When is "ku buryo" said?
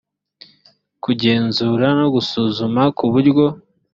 2.97-3.45